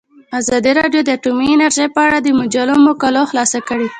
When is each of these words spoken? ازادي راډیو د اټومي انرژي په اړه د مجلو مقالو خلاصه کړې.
ازادي 0.39 0.71
راډیو 0.79 1.01
د 1.03 1.09
اټومي 1.17 1.47
انرژي 1.51 1.85
په 1.95 2.01
اړه 2.07 2.17
د 2.21 2.27
مجلو 2.39 2.75
مقالو 2.87 3.29
خلاصه 3.31 3.59
کړې. 3.67 3.87